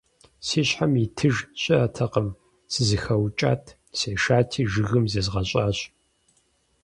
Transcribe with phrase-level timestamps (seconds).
[0.45, 2.27] Си щхьэм итыж щыӀэтэкъым,
[2.73, 3.63] сызэхэукӀат,
[3.97, 5.77] сешати, жыгым зезгъэщӀащ.